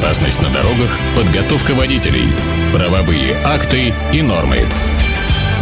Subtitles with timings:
[0.00, 2.32] Безопасность на дорогах, подготовка водителей,
[2.72, 4.66] правовые акты и нормы.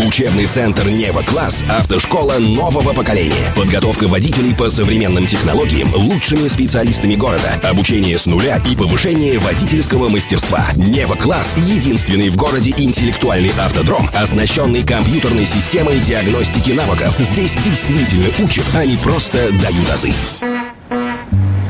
[0.07, 3.53] Учебный центр «Нева Класс»– автошкола нового поколения.
[3.57, 7.61] Подготовка водителей по современным технологиям лучшими специалистами города.
[7.65, 10.69] Обучение с нуля и повышение водительского мастерства.
[10.77, 17.17] «Нева Класс»– единственный в городе интеллектуальный автодром, оснащенный компьютерной системой диагностики навыков.
[17.19, 20.13] Здесь действительно учат, а не просто дают азы.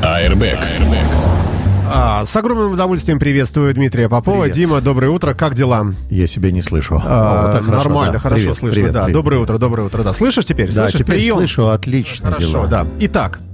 [0.03, 1.38] Airbag.
[1.91, 4.43] А, с огромным удовольствием приветствую Дмитрия Попова.
[4.43, 4.55] Привет.
[4.55, 5.33] Дима, доброе утро.
[5.33, 5.93] Как дела?
[6.11, 7.01] Я себя не слышу.
[7.03, 8.19] А, Вот так хорошо, нормально, да.
[8.19, 8.75] хорошо Привет, слышно.
[8.75, 9.13] привет, да, привет.
[9.13, 10.03] доброе утро, доброе утро.
[10.03, 10.67] Да, слышишь теперь?
[10.67, 11.37] Да, Слышишь теперь прием?
[11.37, 12.67] слышу, отлично Хорошо, дела.
[12.67, 12.87] да.
[12.99, 13.48] Итак, а,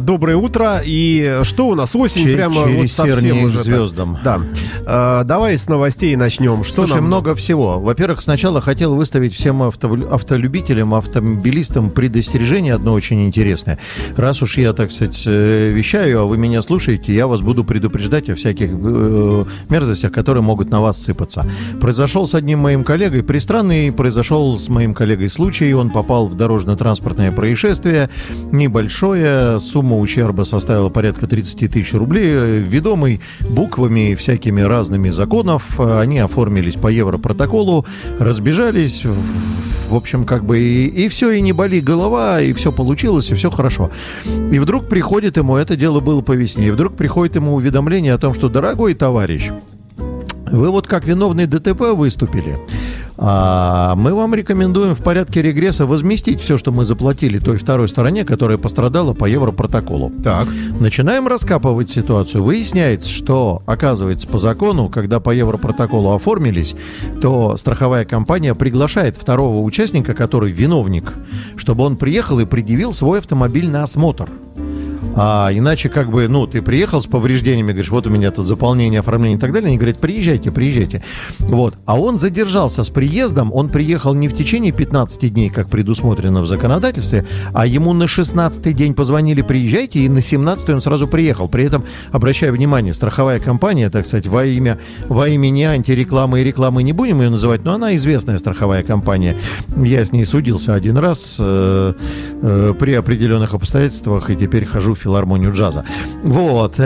[0.00, 0.80] доброе утро.
[0.84, 1.94] И что у нас?
[1.94, 3.58] Осень Че- прямо вот совсем уже.
[3.62, 4.18] звездам.
[4.24, 4.40] Да.
[4.86, 6.64] А, давай с новостей начнем.
[6.64, 7.78] Что Слушай, нам- много всего.
[7.80, 13.78] Во-первых, сначала хотел выставить всем авто- автолюбителям, автомобилистам предостережение одно очень интересное.
[14.16, 18.28] Раз уж я, так сказать, э, вещаю, а вы меня слушаете, я вас буду предупреждать
[18.30, 21.44] о всяких э, мерзостях, которые могут на вас сыпаться.
[21.80, 27.32] Произошел с одним моим коллегой пристранный, произошел с моим коллегой случай, он попал в дорожно-транспортное
[27.32, 28.10] происшествие,
[28.52, 36.74] небольшое, сумма ущерба составила порядка 30 тысяч рублей, ведомый буквами всякими разными законов, они оформились
[36.74, 37.86] по европротоколу,
[38.18, 39.02] разбежались,
[39.88, 43.34] в общем, как бы и, и все, и не боли голова, и все получилось, и
[43.34, 43.90] все хорошо.
[44.52, 48.18] И вдруг приходит ему, это дело было по весне, и вдруг приходит ему уведомление о
[48.18, 49.50] том, что, дорогой товарищ,
[50.50, 52.56] вы вот как виновный ДТП выступили.
[53.20, 58.24] А мы вам рекомендуем в порядке регресса возместить все, что мы заплатили той второй стороне,
[58.24, 60.12] которая пострадала по европротоколу.
[60.22, 60.46] Так.
[60.78, 62.44] Начинаем раскапывать ситуацию.
[62.44, 66.76] Выясняется, что, оказывается, по закону, когда по европротоколу оформились,
[67.20, 71.12] то страховая компания приглашает второго участника, который виновник,
[71.56, 74.28] чтобы он приехал и предъявил свой автомобиль на осмотр.
[75.14, 79.00] А иначе как бы, ну, ты приехал с повреждениями, говоришь, вот у меня тут заполнение,
[79.00, 79.68] оформление и так далее.
[79.68, 81.02] Они говорят, приезжайте, приезжайте.
[81.38, 81.74] Вот.
[81.86, 86.46] А он задержался с приездом, он приехал не в течение 15 дней, как предусмотрено в
[86.46, 91.48] законодательстве, а ему на 16 день позвонили, приезжайте, и на 17 он сразу приехал.
[91.48, 96.44] При этом, обращаю внимание, страховая компания, так сказать, во имя, во имя не антирекламы и
[96.44, 99.36] рекламы не будем ее называть, но она известная страховая компания.
[99.76, 101.94] Я с ней судился один раз э,
[102.42, 105.84] э, при определенных обстоятельствах, и теперь хожу филармонию джаза.
[106.22, 106.78] Вот.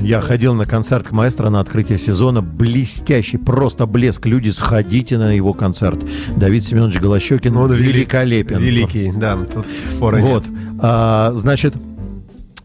[0.00, 2.42] Я ходил на концерт к маэстро на открытие сезона.
[2.42, 4.26] Блестящий, просто блеск.
[4.26, 6.04] Люди, сходите на его концерт.
[6.36, 8.58] Давид Семенович Голощекин великолепен.
[8.58, 9.36] Великий, да.
[9.36, 9.66] Тут.
[10.00, 10.44] Вот.
[10.80, 11.74] А, значит,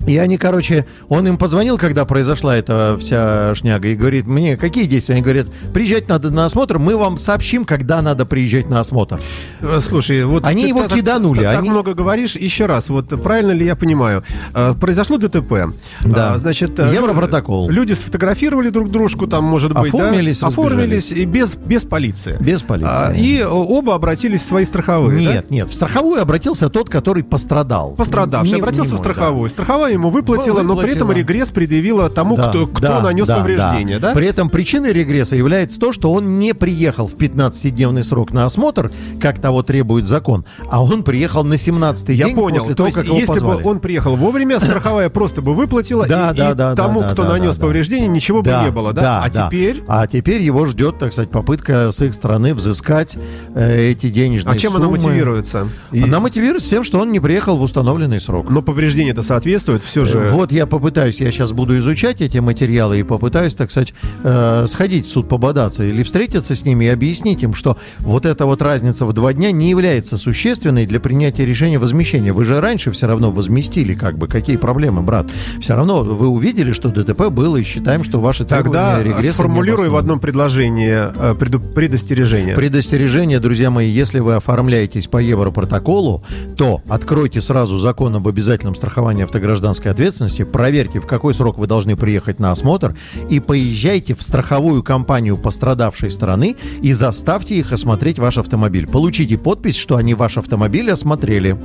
[0.09, 4.85] и они, короче, он им позвонил, когда произошла эта вся шняга, и говорит, мне какие
[4.85, 5.13] действия?
[5.15, 9.19] Они говорят, приезжать надо на осмотр, мы вам сообщим, когда надо приезжать на осмотр.
[9.61, 12.35] Э, Слушай, вот Они ты его так- киданули, Так, так они- много говоришь.
[12.35, 14.23] Еще раз, вот правильно ли я понимаю?
[14.53, 15.73] Э, Произошло ДТП.
[16.03, 16.33] Да.
[16.33, 17.69] А, Значит, э, Европротокол.
[17.69, 19.97] Люди сфотографировали друг дружку, там, может быть, да?
[19.99, 22.37] Оформились, оформились и без без полиции.
[22.39, 22.89] Без полиции.
[22.91, 25.25] А, И оба обратились в свои страховые.
[25.27, 25.33] да?
[25.33, 27.91] Нет, нет, в страховую обратился тот, который пострадал.
[27.95, 29.13] Пострадавший Не- обратился не в мой, да.
[29.13, 29.49] страховую.
[29.49, 33.37] Страховая ему выплатила, но при этом регресс предъявила тому, Да, кто, кто да, нанес да,
[33.37, 34.13] повреждение, да?
[34.13, 38.91] При этом причиной регресса является то, что он не приехал в 15-дневный срок на осмотр,
[39.21, 42.57] как того требует закон, а он приехал на 17-й Я день понял.
[42.57, 43.63] после То того, есть, как его если позвали.
[43.63, 47.09] бы он приехал вовремя, страховая просто бы выплатила, Да, и, да, и да, тому, да,
[47.09, 47.67] кто да, нанес да, да.
[47.67, 49.21] повреждение, ничего бы Да, не было, да?
[49.23, 49.47] а да.
[49.47, 49.83] теперь...
[49.87, 53.17] А теперь его ждет, так сказать, попытка с их стороны взыскать
[53.55, 54.97] э, эти денежные А чем она суммы.
[54.97, 55.67] мотивируется?
[55.91, 58.49] И- Она мотивируется тем, что он не приехал в установленный срок.
[58.49, 60.17] Но повреждение-то соответствует все же.
[60.17, 64.65] Э, Вот я попытаюсь, я сейчас буду изучать эти материалы и попытаюсь, так сказать, э,
[64.67, 68.61] сходить в суд пободаться или встретиться с ними и объяснить им, что вот эта вот
[68.61, 72.33] разница в два дня не является существенной для принятия решения возмещения.
[72.33, 75.27] Вы же раньше все равно возместили, как бы, какие проблемы, брат?
[75.59, 79.95] Все равно вы увидели, что ДТП было и считаем, что ваши Тогда регресса сформулируй в
[79.95, 82.55] одном предложении э, предостережение.
[82.55, 86.23] Предостережение, друзья мои, если вы оформляетесь по Европротоколу,
[86.57, 89.23] то откройте сразу закон об обязательном страховании
[89.69, 92.95] автогражданской ответственности, проверьте, в какой срок вы должны приехать на осмотр,
[93.29, 98.87] и поезжайте в страховую компанию пострадавшей стороны и заставьте их осмотреть ваш автомобиль.
[98.87, 101.57] Получите подпись, что они ваш автомобиль осмотрели.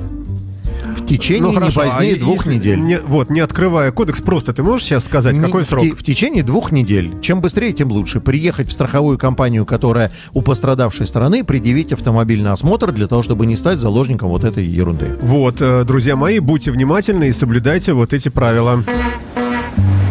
[1.05, 2.79] В течение Ну, не а позднее двух если недель.
[2.79, 5.83] не- вот, не открывая кодекс, просто ты можешь сейчас сказать, Не- какой в срок?
[5.83, 7.13] те- В, течение двух недель.
[7.21, 8.19] Чем быстрее, тем лучше.
[8.19, 13.45] Приехать в страховую компанию, которая у пострадавшей стороны, предъявить автомобиль на осмотр для того, чтобы
[13.45, 15.15] не стать заложником вот этой ерунды.
[15.21, 18.83] Вот, э, друзья мои, будьте внимательны и соблюдайте вот эти правила.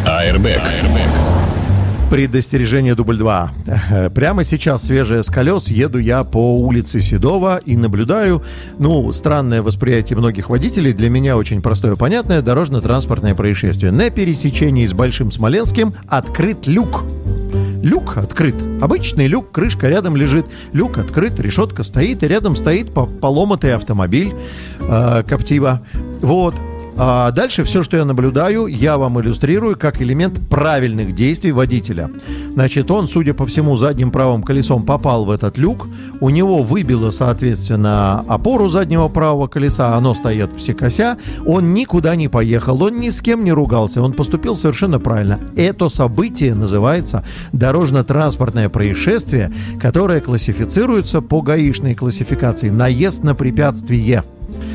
[0.06, 0.60] Airbag.
[2.14, 3.54] Предостережение дубль 2.
[4.14, 8.40] Прямо сейчас, свежее с колес, еду я по улице Седова и наблюдаю,
[8.78, 13.90] ну, странное восприятие многих водителей, для меня очень простое понятное, дорожно-транспортное происшествие.
[13.90, 17.02] На пересечении с Большим Смоленским открыт люк.
[17.82, 18.54] Люк открыт.
[18.80, 20.46] Обычный люк, крышка рядом лежит.
[20.72, 24.32] Люк открыт, решетка стоит, и рядом стоит поломатый автомобиль
[24.82, 25.82] э, Коптива.
[26.20, 26.54] Вот.
[26.96, 32.10] А дальше все, что я наблюдаю, я вам иллюстрирую как элемент правильных действий водителя.
[32.52, 35.88] Значит, он, судя по всему, задним правым колесом попал в этот люк,
[36.20, 42.28] у него выбило, соответственно, опору заднего правого колеса, оно стоит все кося, он никуда не
[42.28, 45.40] поехал, он ни с кем не ругался, он поступил совершенно правильно.
[45.56, 54.22] Это событие называется дорожно-транспортное происшествие, которое классифицируется по гаишной классификации «наезд на препятствие».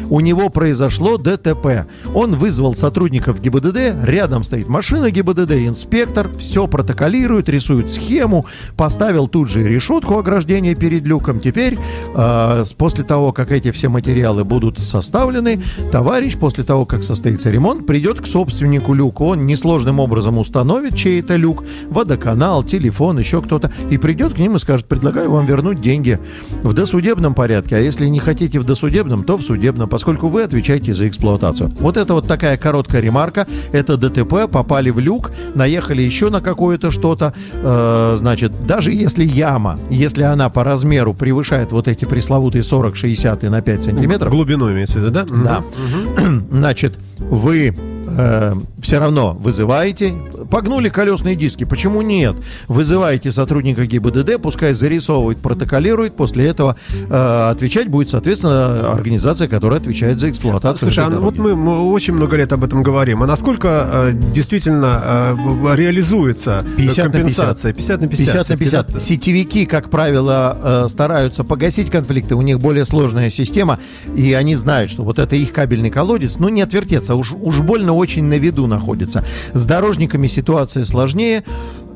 [0.10, 1.86] У него произошло ДТП.
[2.14, 8.46] Он вызвал сотрудников ГИБДД, рядом стоит машина ГИБДД, инспектор, все протоколирует, рисует схему,
[8.76, 11.40] поставил тут же решетку ограждения перед люком.
[11.40, 11.78] Теперь,
[12.16, 15.62] э, после того, как эти все материалы будут составлены,
[15.92, 19.22] товарищ, после того, как состоится ремонт, придет к собственнику люка.
[19.22, 24.56] Он несложным образом установит чей это люк, водоканал, телефон, еще кто-то, и придет к ним
[24.56, 26.20] и скажет, предлагаю вам вернуть деньги
[26.64, 30.94] в досудебном порядке, а если не хотите в досудебном, то в судебном поскольку вы отвечаете
[30.94, 31.74] за эксплуатацию.
[31.82, 33.46] Вот это вот такая короткая ремарка.
[33.74, 37.34] Это ДТП, попали в люк, наехали еще на какое-то что-то.
[37.52, 43.62] Э, значит, даже если яма, если она по размеру превышает вот эти пресловутые 40-60 на
[43.62, 44.32] 5 сантиметров.
[44.32, 45.26] Глубину имеется в виду, да?
[45.26, 45.58] Да.
[45.58, 46.44] Угу.
[46.52, 47.76] Значит, вы
[48.18, 50.14] э, все равно вызываете.
[50.50, 52.36] Погнули колесные диски, почему нет?
[52.68, 60.20] Вызываете сотрудника ГИБДД, пускай зарисовывает, протоколирует, после этого э, отвечать будет, соответственно, организация, которая отвечает
[60.20, 60.92] за эксплуатацию.
[60.92, 63.24] Слушай, а вот мы, мы очень много лет об этом говорим.
[63.24, 67.70] А насколько э, действительно э, реализуется 50 компенсация?
[67.70, 68.00] На 50.
[68.00, 68.48] 50 на 50.
[68.48, 68.90] 50 на 50.
[68.90, 69.02] 50.
[69.02, 73.80] Сетевики, как правило, э, стараются погасить конфликты, у них более сложная система,
[74.16, 77.94] и они знают, что вот это их кабельный колодец, ну не отвертеться, уж, уж больно
[78.00, 79.24] очень на виду находится.
[79.54, 81.44] С дорожниками ситуация сложнее.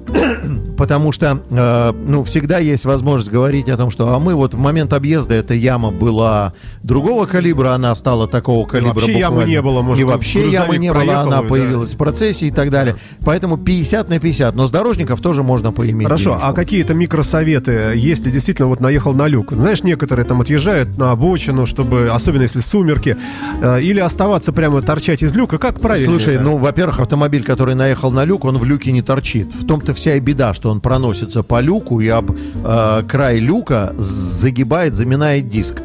[0.78, 4.58] потому что, э, ну, всегда есть возможность говорить о том, что, а мы вот в
[4.58, 6.54] момент объезда эта яма была
[6.84, 8.92] другого калибра, она стала такого калибра.
[8.92, 11.48] И вообще ямы не было, может, И вообще ямы не было, она да.
[11.48, 12.96] появилась в процессе и так далее.
[13.24, 16.08] Поэтому 50 на 50, но с дорожников тоже можно поиметь.
[16.08, 16.48] Хорошо, денежку.
[16.48, 19.52] а какие-то микросоветы, если действительно вот наехал на люк?
[19.54, 23.18] Знаешь, некоторые там отъезжают на обочину, чтобы, особенно если сумерки,
[23.62, 26.06] э, или оставаться прямо торчать из люка, как правильно?
[26.06, 29.54] Слушай, ну, во-первых, автомобиль, который наехал на люк, он в люке не торчит.
[29.54, 33.94] В том-то вся и беда, что он проносится по люку и об э, край люка
[33.98, 35.76] загибает, заминает диск.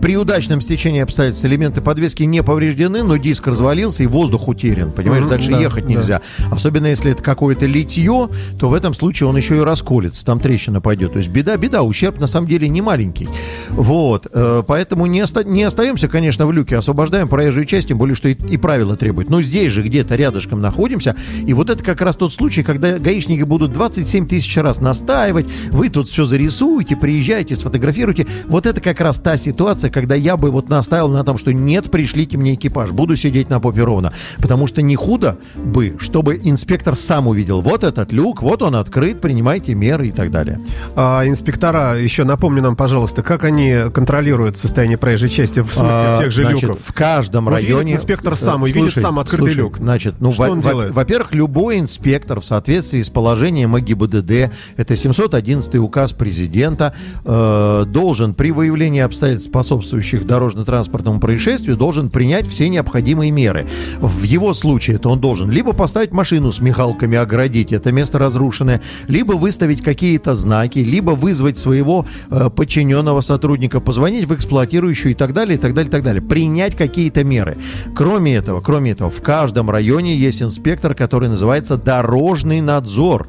[0.00, 4.92] При удачном стечении обстоятельств элементы подвески не повреждены, но диск развалился и воздух утерян.
[4.92, 6.22] Понимаешь, mm-hmm, дальше да, ехать нельзя.
[6.38, 6.54] Да.
[6.54, 10.80] Особенно если это какое-то литье, то в этом случае он еще и расколется, там трещина
[10.80, 11.12] пойдет.
[11.12, 13.28] То есть беда, беда, ущерб на самом деле не маленький.
[13.70, 18.16] Вот, э, поэтому не, оста- не остаемся, конечно, в люке, освобождаем проезжую часть, тем более,
[18.16, 19.28] что и, и правила требуют.
[19.28, 21.14] Но здесь же где-то рядышком находимся,
[21.46, 25.90] и вот это как раз тот случай, когда гаишники будут 27 тысяч раз настаивать, вы
[25.90, 28.26] тут все зарисуете, приезжаете, сфотографируете.
[28.46, 31.90] Вот это как раз та ситуация, когда я бы вот настаивал на том, что нет,
[31.90, 34.12] пришлите мне экипаж, буду сидеть на попе ровно.
[34.38, 39.20] Потому что не худо бы, чтобы инспектор сам увидел, вот этот люк, вот он открыт,
[39.20, 40.60] принимайте меры и так далее.
[40.96, 46.16] А инспектора, еще напомни нам, пожалуйста, как они контролируют состояние проезжей части, в смысле а,
[46.18, 46.78] тех же значит, люков?
[46.84, 47.94] в каждом вот районе...
[47.94, 49.76] инспектор сам, и видит сам открытый слушай, люк.
[49.78, 50.92] Значит, ну, во- делает?
[50.92, 56.94] Во-первых, любой инспектор в соответствии с положением ГИБДД, это 711 указ президента,
[57.24, 63.66] э, должен при выявлении обстоятельств, способствующих дорожно-транспортному происшествию, должен принять все необходимые меры.
[63.98, 68.82] В его случае это он должен либо поставить машину с мигалками, оградить это место разрушенное,
[69.08, 75.32] либо выставить какие-то знаки, либо вызвать своего э, подчиненного сотрудника, позвонить в эксплуатирующую и так
[75.32, 76.22] далее, и так далее, и так далее.
[76.22, 77.56] Принять какие-то меры.
[77.94, 83.28] Кроме этого, кроме этого, в каждом районе есть инспектор, который называется дорожный надзор,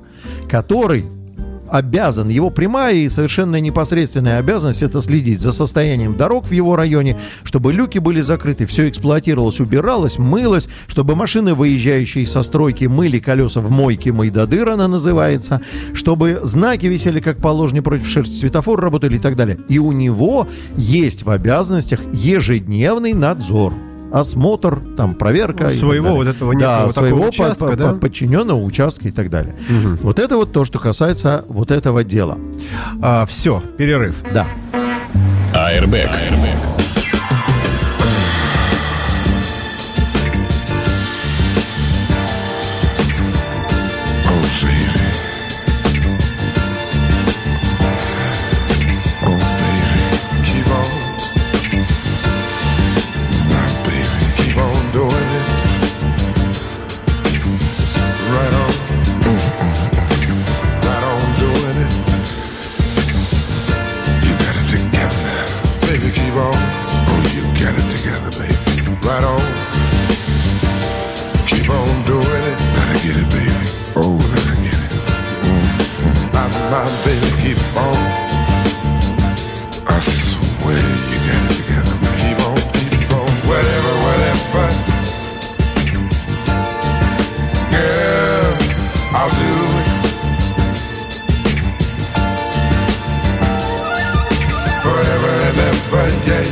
[0.50, 1.06] который
[1.72, 7.18] обязан, его прямая и совершенно непосредственная обязанность это следить за состоянием дорог в его районе,
[7.44, 13.62] чтобы люки были закрыты, все эксплуатировалось, убиралось, мылось, чтобы машины, выезжающие со стройки, мыли колеса
[13.62, 15.62] в мойке Майдадыр, она называется,
[15.94, 19.58] чтобы знаки висели как положено против шерсти, светофор работали и так далее.
[19.70, 23.74] И у него есть в обязанностях ежедневный надзор
[24.12, 25.70] осмотр, там проверка.
[25.70, 27.94] Своего вот этого некого да, своего участка, по, да?
[27.94, 29.56] подчиненного участка и так далее.
[29.70, 29.98] Угу.
[30.02, 32.38] Вот это вот то, что касается вот этого дела.
[33.02, 34.16] А, все, перерыв.
[34.34, 34.46] Да.
[35.54, 36.10] Airbag.
[36.10, 36.91] Airbag.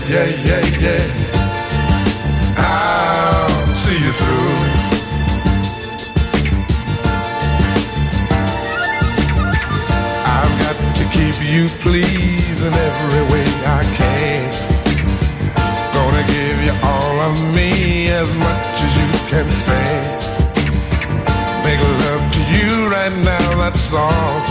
[0.10, 1.04] Yeah, yeah, yeah.
[2.58, 4.56] I'll see you through.
[10.25, 14.50] I've got to keep you pleased in every way I can.
[15.94, 20.06] Gonna give you all of me as much as you can stand.
[21.63, 24.49] Make love to you right now, that's all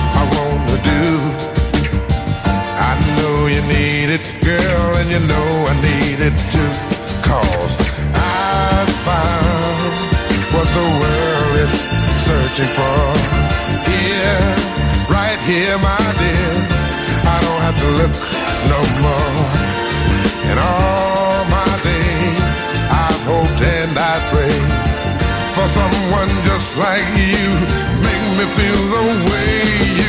[5.01, 6.71] and you know I need it too.
[7.23, 7.75] Cause
[8.15, 9.95] I found
[10.51, 11.73] what the world is
[12.27, 13.03] searching for.
[13.87, 14.43] Here,
[15.07, 16.51] right here, my dear.
[17.35, 18.15] I don't have to look
[18.73, 19.47] no more.
[20.51, 22.43] In all my days,
[22.91, 24.71] I've hoped and I prayed
[25.55, 27.47] for someone just like you.
[28.03, 29.63] Make me feel the way
[30.03, 30.08] you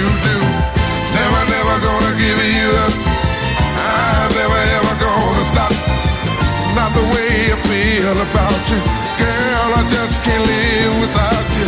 [6.94, 8.82] The way I feel about you.
[9.22, 11.68] Girl, I just can't live without you.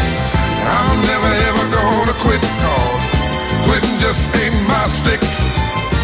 [0.66, 3.04] I'm never, ever gonna quit cause
[3.66, 5.22] quitting just ain't my stick.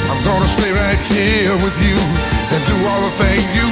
[0.09, 1.97] I'm gonna stay right here with you
[2.53, 3.66] and do all the things you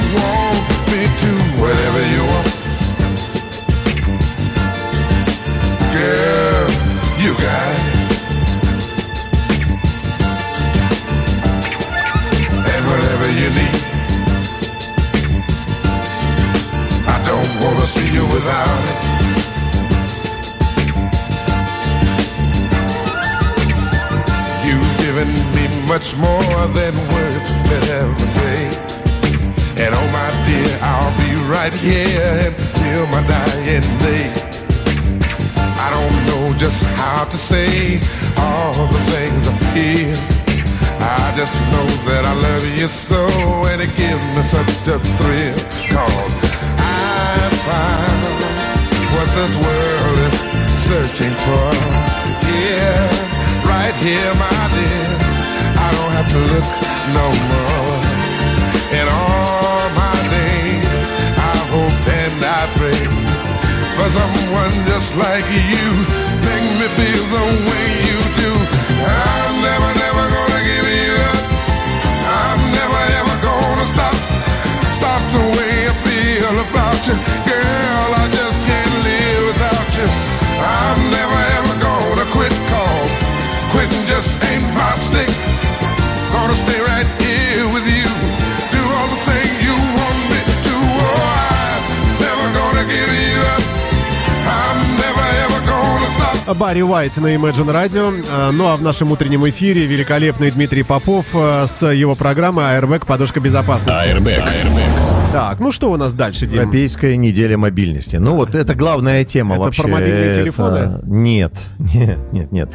[96.54, 98.26] Барри Уайт на Imagine Radio.
[98.32, 103.06] А, Ну а в нашем утреннем эфире великолепный Дмитрий Попов а, с его программой Airbag
[103.06, 103.90] подушка безопасности.
[103.90, 104.44] Airbag.
[104.44, 105.05] Airbag.
[105.36, 106.60] Так, ну что у нас дальше, Дим?
[106.60, 108.16] Европейская неделя мобильности.
[108.16, 109.82] Ну вот это главная тема Это вообще.
[109.82, 111.00] про мобильные Это- телефоны?
[111.04, 111.64] Нет,
[111.94, 112.70] нет, нет, нет.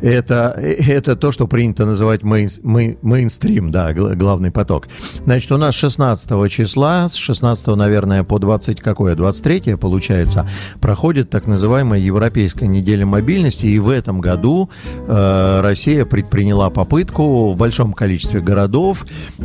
[0.00, 4.86] Это, это то, что принято называть мейн- мей- мейнстрим, да, гла- главный поток.
[5.24, 10.48] Значит, у нас 16 числа, с 16, наверное, по 20 какое, 23 получается,
[10.80, 13.66] проходит так называемая Европейская неделя мобильности.
[13.66, 14.70] И в этом году
[15.08, 19.04] э, Россия предприняла попытку в большом количестве городов,
[19.38, 19.42] э,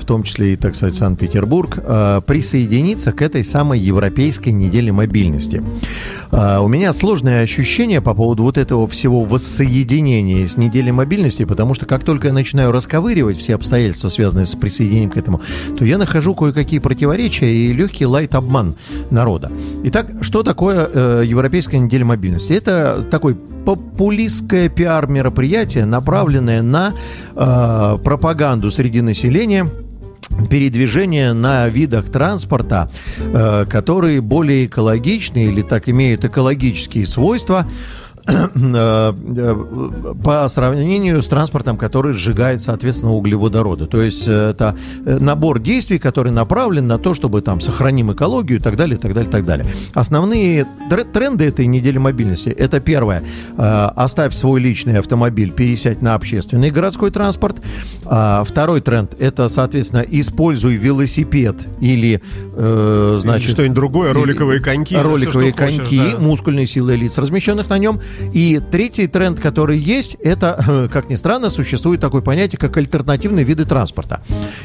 [0.00, 5.62] в том числе и, так сказать, Санкт-Петербург, э, присоединиться к этой самой Европейской неделе мобильности.
[6.32, 11.74] Э, у меня сложное ощущение по поводу вот этого всего воссоединения с неделей мобильности, потому
[11.74, 15.40] что как только я начинаю расковыривать все обстоятельства, связанные с присоединением к этому,
[15.78, 18.74] то я нахожу кое-какие противоречия и легкий лайт-обман
[19.10, 19.50] народа.
[19.84, 22.52] Итак, что такое э, Европейская неделя мобильности?
[22.52, 26.94] Это такой популистское пиар-мероприятие, направленное на
[27.34, 29.66] э, пропаганду среди населения
[30.50, 37.66] передвижение на видах транспорта, э, которые более экологичны или так имеют экологические свойства,
[40.24, 43.86] по сравнению с транспортом, который сжигает, соответственно, углеводороды.
[43.86, 48.58] То есть э, это э, набор действий, который направлен на то, чтобы там сохраним экологию
[48.58, 49.66] и так далее, и так далее, и так далее.
[49.94, 53.22] Основные тр- тренды этой недели мобильности– это первое.
[53.56, 57.56] э, Оставь свой личный автомобиль, пересядь на общественный городской транспорт.
[58.06, 62.20] А, Второй тренд– это, соответственно, используй велосипед или,
[62.54, 63.48] э, значит...
[63.48, 66.18] Или что-нибудь другое, роликовые коньки, Роликовые всё, что хочешь, коньки, да.
[66.18, 68.00] мускульные силы лиц, размещенных на нем.
[68.32, 73.64] И третий тренд, который есть, это, как ни странно, существует такое понятие, как альтернативные виды
[73.64, 74.20] транспорта.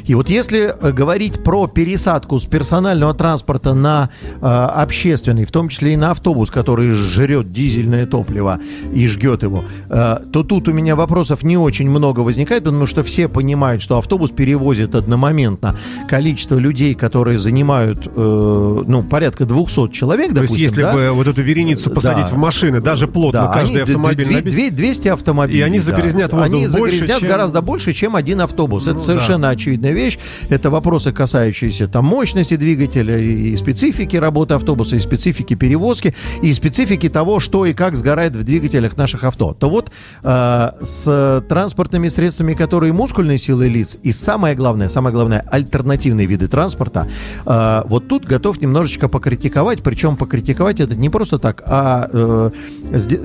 [0.05, 4.09] И вот если э, говорить про пересадку с персонального транспорта на
[4.41, 8.59] э, общественный, в том числе и на автобус, который жрет дизельное топливо
[8.93, 13.03] и жгет его, э, то тут у меня вопросов не очень много возникает, потому что
[13.03, 15.75] все понимают, что автобус перевозит одномоментно
[16.07, 20.93] количество людей, которые занимают, э, ну, порядка 200 человек, То есть, допустим, если да?
[20.93, 22.31] бы вот эту вереницу посадить Да.
[22.35, 25.59] в машины, даже плотно, Да, каждый они автомобиль две- набить, две- 200 автомобилей.
[25.59, 25.83] И они да.
[25.83, 28.85] загрязнят воздух Они больше, загрязнят чем- гораздо больше, чем один автобус.
[28.85, 30.17] Ну, Это совершенно очевидная вещь.
[30.49, 37.09] Это вопросы, касающиеся там мощности двигателя и специфики работы автобуса, и специфики перевозки, и специфики
[37.09, 39.53] того, что и как сгорает в двигателях наших авто.
[39.53, 39.91] То вот
[40.23, 46.47] э, с транспортными средствами, которые мускульные силы лиц, и самое главное, самое главное, альтернативные виды
[46.47, 47.07] транспорта,
[47.45, 52.49] э, вот тут готов немножечко покритиковать, причем покритиковать это не просто так, а э,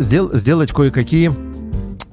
[0.01, 1.31] сдел- сделать кое-какие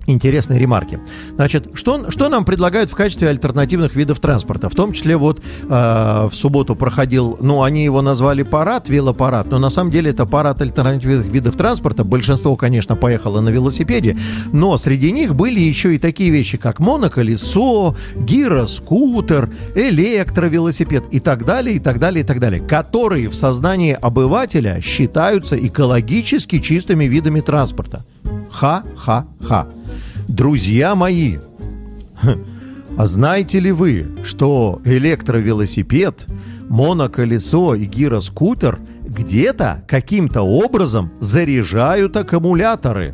[0.08, 1.00] интересные ремарки.
[1.36, 4.70] Значит, что, что нам предлагают в качестве альтернативных видов транспорта?
[4.70, 9.60] В том числе вот э, в субботу проходил, ну, они его назвали парад, велопарад, но
[9.60, 12.04] на самом деле это парад альтернативных видов транспорта.
[12.04, 14.18] Большинство, конечно, поехало на велосипеде,
[14.52, 21.76] но среди них были еще и такие вещи, как моноколесо, гироскутер, электровелосипед и так далее,
[21.76, 28.06] и так далее, и так далее, которые в сознании обывателя считаются экологически чистыми видами транспорта.
[28.52, 29.68] Ха-ха-ха.
[30.28, 31.38] Друзья мои,
[32.98, 36.26] а знаете ли вы, что электровелосипед,
[36.70, 43.14] моноколесо и гироскутер где-то каким-то образом заряжают аккумуляторы?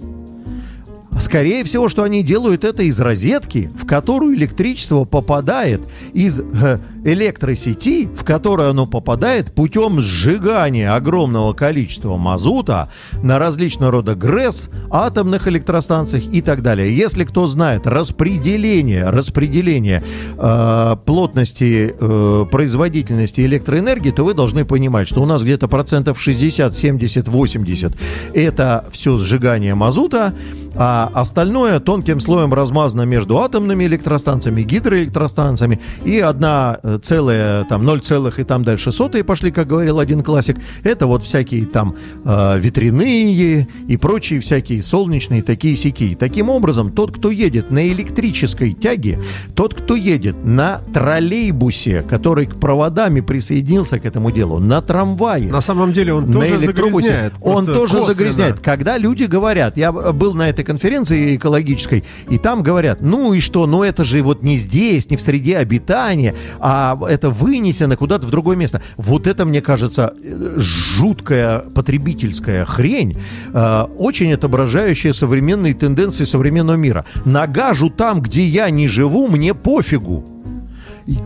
[1.19, 5.82] Скорее всего, что они делают это из розетки, в которую электричество попадает
[6.13, 12.89] из э, электросети, в которую оно попадает путем сжигания огромного количества мазута
[13.21, 16.95] на различного рода ГРЭС, атомных электростанциях и так далее.
[16.95, 20.04] Если кто знает распределение, распределение
[20.38, 26.76] э, плотности э, производительности электроэнергии, то вы должны понимать, что у нас где-то процентов 60,
[26.76, 27.93] 70, 80
[28.34, 30.34] это все сжигание мазута,
[30.75, 38.01] а остальное тонким слоем размазано между атомными электростанциями, гидроэлектростанциями и одна э, целая, там 0,
[38.01, 42.59] целых и там дальше сотые пошли, как говорил один классик, это вот всякие там э,
[42.59, 46.15] ветряные и прочие всякие солнечные такие сики.
[46.19, 49.19] Таким образом, тот, кто едет на электрической тяге,
[49.55, 55.62] тот, кто едет на троллейбусе, который к проводами присоединился к этому делу, на трамвае, На
[55.62, 57.33] самом деле он на тоже загрязняет.
[57.41, 58.13] Он тоже косвенно.
[58.13, 58.59] загрязняет.
[58.59, 63.65] Когда люди говорят, я был на этой конференции экологической, и там говорят, ну и что,
[63.67, 68.32] ну это же вот не здесь, не в среде обитания, а это вынесено куда-то в
[68.32, 68.82] другое место.
[68.97, 70.13] Вот это, мне кажется,
[70.56, 73.17] жуткая потребительская хрень,
[73.54, 77.06] э, очень отображающая современные тенденции современного мира.
[77.26, 80.26] Нагажу там, где я не живу, мне пофигу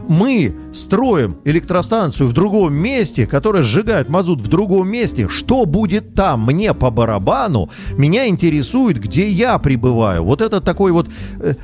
[0.07, 6.45] мы строим электростанцию в другом месте, которая сжигает мазут в другом месте, что будет там?
[6.45, 7.69] Мне по барабану.
[7.97, 10.23] Меня интересует, где я пребываю.
[10.23, 11.07] Вот это такой вот
[11.39, 11.55] э,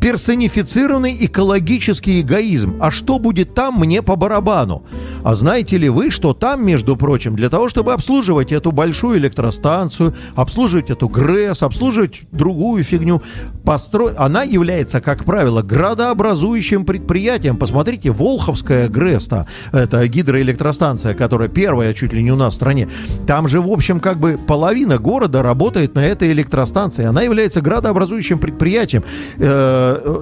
[0.00, 2.76] персонифицированный экологический эгоизм.
[2.80, 4.82] А что будет там, мне по барабану.
[5.24, 10.14] А знаете ли вы, что там, между прочим, для того, чтобы обслуживать эту большую электростанцию,
[10.34, 13.22] обслуживать эту ГРЭС, обслуживать другую фигню,
[13.64, 14.10] постро...
[14.16, 17.56] она является, как правило, градообразующим предприятием.
[17.56, 19.28] Посмотрите, Волховская ГРЭС,
[19.72, 22.88] это гидроэлектростанция, которая первая чуть ли не у нас в стране.
[23.26, 27.04] Там же, в общем, как бы половина города работает на этой электростанции.
[27.04, 29.02] Она является градообразующим предприятием.
[29.38, 29.67] Э,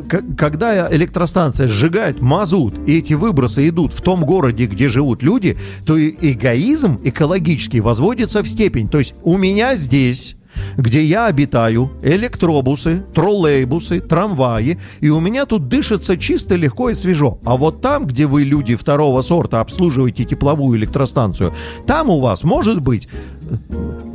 [0.09, 5.57] к- Когда электростанция сжигает мазут, и эти выбросы идут в том городе, где живут люди,
[5.85, 8.89] то и эгоизм экологический возводится в степень.
[8.89, 10.37] То есть у меня здесь
[10.77, 17.39] где я обитаю, электробусы, троллейбусы, трамваи, и у меня тут дышится чисто, легко и свежо.
[17.45, 21.53] А вот там, где вы, люди второго сорта, обслуживаете тепловую электростанцию,
[21.87, 23.09] там у вас может быть
[23.43, 23.55] э,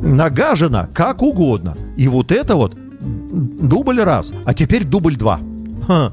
[0.00, 1.76] нагажено как угодно.
[1.96, 5.40] И вот это вот дубль раз, а теперь дубль два.
[5.86, 6.12] Ха.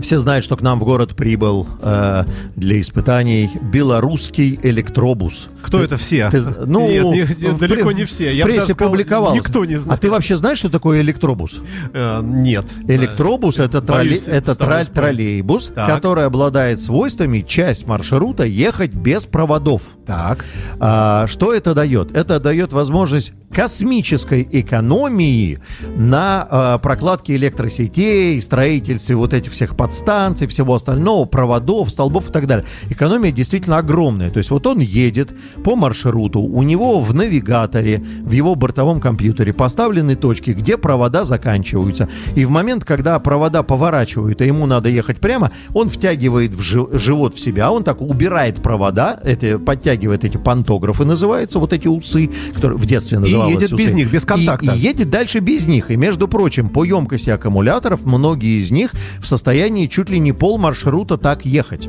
[0.00, 2.24] Все знают, что к нам в город прибыл э,
[2.56, 5.46] для испытаний белорусский электробус.
[5.62, 6.28] Кто это все?
[6.30, 8.30] Ты, ну, Нет, не- в далеко не все.
[8.32, 9.38] В Я бы прессе сказал, публиковалось.
[9.38, 9.98] никто не знает.
[9.98, 11.60] А ты вообще знаешь, что такое электробус?
[11.94, 12.66] Э, Нет.
[12.88, 15.88] Электробус это, Боюсь, тролле- это троль- троллейбус, Так.
[15.88, 19.82] который обладает свойствами часть маршрута ехать без проводов.
[20.06, 20.44] Так.
[20.80, 22.14] А, что это дает?
[22.14, 25.60] Это дает возможность космической экономии
[25.96, 32.46] на а, прокладке электросетей, строительстве вот этих всех подстанций, всего остального, проводов, столбов и так
[32.46, 32.66] далее.
[32.90, 34.30] Экономия действительно огромная.
[34.30, 35.30] То есть вот он едет
[35.62, 42.08] по маршруту, у него в навигаторе, в его бортовом компьютере поставлены точки, где провода заканчиваются.
[42.34, 46.88] И в момент, когда провода поворачивают, а ему надо ехать прямо, он втягивает в жи-
[46.92, 52.30] живот в себя, он так убирает провода, это подтягивает эти пантографы, называются, вот эти усы,
[52.52, 54.72] которые в детстве называлось едет без них, без И- контакта.
[54.72, 55.90] И, едет дальше без них.
[55.90, 60.58] И, между прочим, по емкости аккумуляторов многие из них в состоянии чуть ли не пол
[60.58, 61.88] маршрута так ехать.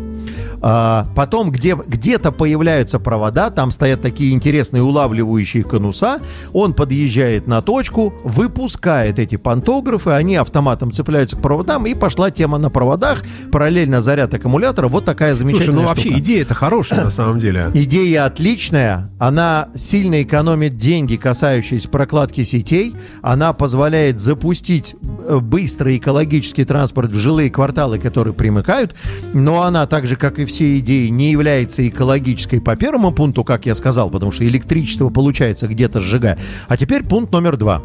[0.61, 6.19] А, потом, где, где-то появляются провода, там стоят такие интересные улавливающие конуса,
[6.53, 12.57] он подъезжает на точку, выпускает эти пантографы, они автоматом цепляются к проводам, и пошла тема
[12.57, 16.19] на проводах, параллельно заряд аккумулятора, вот такая Слушай, замечательная ну вообще штука.
[16.19, 17.69] идея-то хорошая на самом деле.
[17.73, 21.15] Идея отличная, она сильно экономит деньги,
[21.45, 24.95] касающиеся прокладки сетей, она позволяет запустить
[25.27, 28.95] э, быстрый экологический транспорт в жилые кварталы, которые примыкают,
[29.33, 33.67] но она так же, как и все идеи, не является экологической по первому пункту, как
[33.67, 36.39] я сказал, потому что электричество получается где-то сжигая.
[36.67, 37.83] А теперь пункт номер два.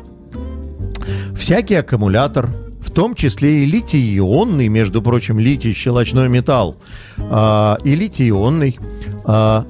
[1.36, 2.48] Всякий аккумулятор,
[2.80, 6.76] в том числе и литий-ионный, между прочим, литий-щелочной металл,
[7.18, 8.78] а, и литий-ионный,
[9.24, 9.66] а,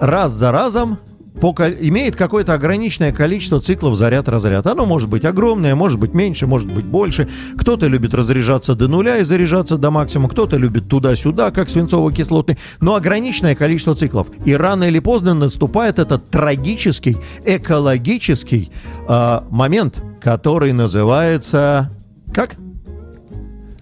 [0.00, 0.98] раз за разом
[1.40, 4.66] по имеет какое-то ограниченное количество циклов заряд-разряд.
[4.66, 7.28] Оно может быть огромное, может быть меньше, может быть больше.
[7.56, 12.94] Кто-то любит разряжаться до нуля и заряжаться до максимума, кто-то любит туда-сюда, как свинцово-кислотный, но
[12.94, 14.28] ограниченное количество циклов.
[14.44, 18.70] И рано или поздно наступает этот трагический, экологический
[19.08, 21.90] а, момент, который называется...
[22.32, 22.56] Как?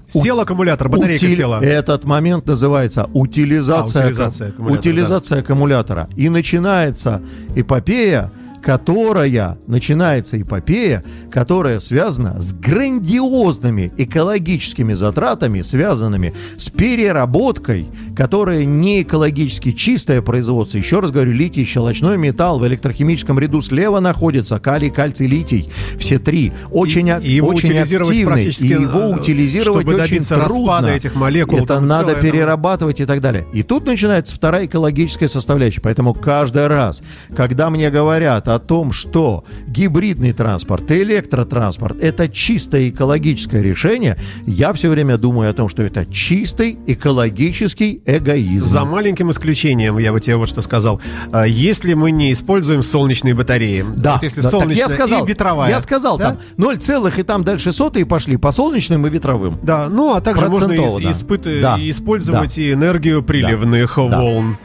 [0.08, 1.60] Сел аккумулятор, батарейка Утили- села.
[1.62, 6.08] Этот момент называется утилизация, А, утилизация акку- аккумулятора, утилизация аккумулятора.
[6.16, 7.20] И начинается
[7.54, 8.30] эпопея,
[8.62, 19.72] которая начинается эпопея, которая связана с грандиозными экологическими затратами, связанными с переработкой, которая не экологически
[19.72, 20.78] чистое производство.
[20.78, 25.68] Еще раз говорю, литий, щелочной металл в электрохимическом ряду слева находится калий, кальций, литий.
[25.98, 26.52] Все три.
[26.70, 28.32] Очень, И его очень утилизировать активны.
[28.32, 30.44] практически, И его э, утилизировать чтобы очень трудно.
[30.44, 33.46] распада этих молекул, Это надо целое перерабатывать и так далее.
[33.52, 35.80] И тут начинается вторая экологическая составляющая.
[35.80, 37.02] Поэтому каждый раз,
[37.36, 44.72] когда мне говорят о том, что гибридный транспорт и электротранспорт это чистое экологическое решение, я
[44.72, 48.68] все время думаю о том, что это чистый экологический эгоизм.
[48.68, 51.00] За маленьким исключением, я бы тебе вот что сказал.
[51.32, 55.24] А, Если мы не используем солнечные батареи, Да, вот если да, так солнечная я сказал,
[55.24, 55.70] и ветровая.
[55.70, 56.30] я сказал да?
[56.30, 59.58] там 0 целых и там дальше сотые пошли по солнечным и ветровым.
[59.62, 61.10] Да, ну а также можно ис- да.
[61.10, 62.62] испыт- Да, использовать да.
[62.62, 64.02] и энергию приливных Да.
[64.20, 64.56] волн.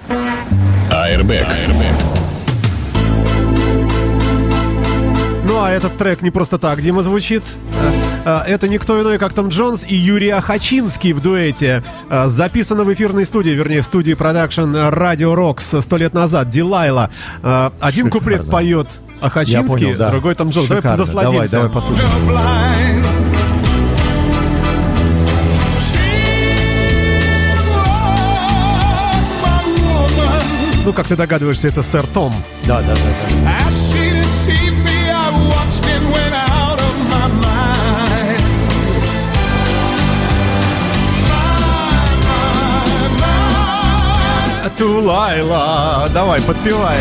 [0.91, 1.48] Airbag.
[1.67, 2.23] Ну
[5.63, 7.43] а этот трек не просто так, Дима, звучит.
[8.26, 11.84] А, Это никто иной, как Том Джонс и Юрий Ахачинский в дуэте.
[12.10, 16.49] А, Записано в эфирной студии, вернее, в студии продакшн Радио Рокс сто лет назад.
[16.50, 17.10] Delilah.
[17.41, 18.12] А, Один Шикарно.
[18.12, 18.88] куплет поет
[19.21, 20.10] Ахачинский, понял, да.
[20.12, 20.67] другой Том Джонс.
[20.67, 21.06] Давай Шикарно.
[21.06, 21.56] Давай, насладимся.
[21.58, 22.10] давай послушаем.
[29.43, 30.84] my woman.
[30.86, 32.34] Ну, как ты догадываешься, это сэр Том.
[32.65, 33.02] Да, да, да,
[33.43, 34.73] да.
[44.77, 46.09] Тулайла.
[46.14, 46.99] Давай, подпевай.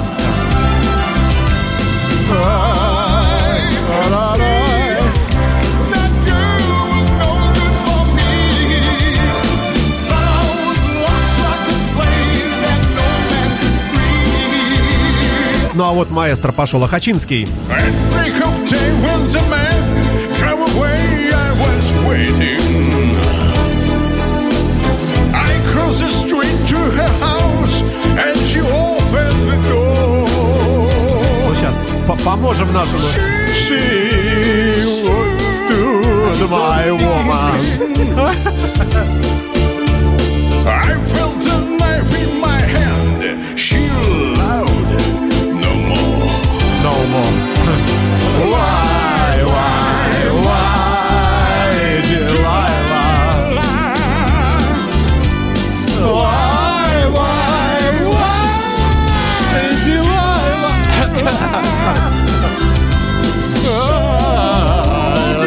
[28.55, 30.27] She opened the door.
[31.47, 31.75] Вот сейчас
[32.07, 33.01] по- поможем нашему.
[33.53, 33.81] She
[34.83, 37.61] stood my woman.
[40.67, 43.59] I felt a knife in my hand.
[43.59, 45.24] She allowed
[46.85, 47.35] no more.
[48.53, 50.11] why, why,
[50.45, 53.09] why Delilah?
[56.05, 57.81] Why, why,
[58.13, 60.93] why do I lie?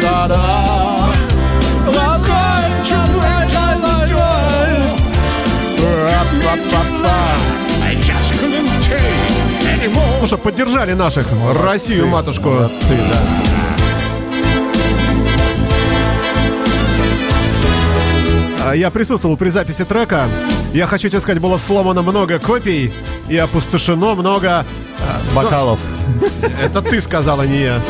[0.00, 0.42] da, da.
[7.80, 9.47] I just couldn't take
[10.20, 11.26] Ну что, поддержали наших,
[11.62, 12.48] Россию, матушку.
[12.48, 13.18] Молодцы, да.
[18.66, 20.26] А, Я присутствовал при записи трека.
[20.72, 22.92] Я хочу тебе сказать, было сломано много копий
[23.28, 24.64] и опустошено много...
[24.98, 25.78] а, Бокалов.
[26.20, 27.82] ну, это ты сказала, не я.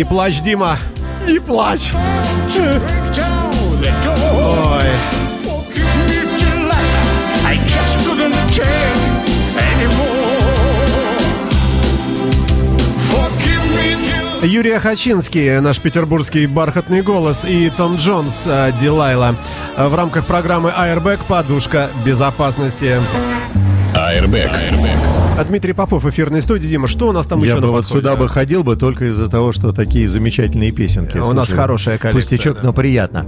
[0.00, 0.78] Не плачь, Дима.
[1.28, 1.92] Не плачь.
[1.92, 2.78] Ой.
[14.42, 19.34] Юрий Хачинский, наш петербургский бархатный голос, и Том Джонс, а, Дилайла.
[19.76, 22.96] В рамках программы Airbag «Подушка безопасности».
[23.94, 25.19] Airbag.
[25.40, 26.68] А Дмитрий Попов, эфирной студии.
[26.68, 28.00] Дима, что у нас там Я еще бы на вот подходе?
[28.00, 31.16] сюда бы ходил бы только из-за того, что такие замечательные песенки.
[31.16, 32.62] У нас хорошая коллекция, Пустячок, да.
[32.64, 33.24] но приятно.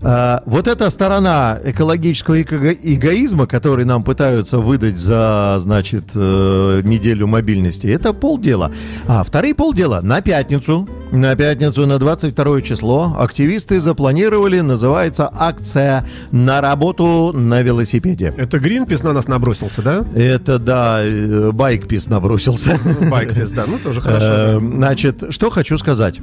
[0.00, 7.26] А, вот эта сторона экологического эго- эгоизма, который нам пытаются выдать за, значит, э, неделю
[7.26, 8.72] мобильности, это полдела.
[9.06, 10.88] А вторые полдела на пятницу.
[11.10, 18.34] На пятницу, на 22 число, активисты запланировали, называется акция «На работу на велосипеде».
[18.36, 20.04] Это Гринпис на нас набросился, да?
[20.14, 22.78] Это, да, э, байкпис набросился.
[23.10, 24.26] Байкпис, да, ну тоже хорошо.
[24.26, 24.60] Э.
[24.60, 26.20] Значит, что хочу сказать.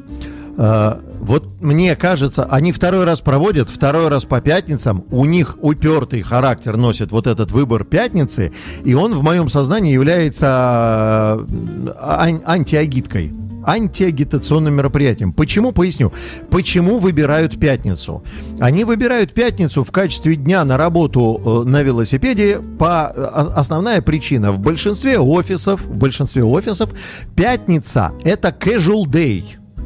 [0.57, 5.03] Э, Вот мне кажется, они второй раз проводят, второй раз по пятницам.
[5.11, 8.51] У них упертый характер носит вот этот выбор пятницы,
[8.83, 13.33] и он в моем сознании является э, ан- антиагиткой
[13.67, 15.33] антиагитационным мероприятием.
[15.33, 15.71] Почему?
[15.71, 16.13] Поясню.
[16.51, 18.23] Почему выбирают пятницу?
[18.59, 24.51] Они выбирают пятницу в качестве дня на работу э, на велосипеде по основная причина.
[24.51, 26.91] В большинстве офисов, в большинстве офисов
[27.35, 29.43] пятница это casual day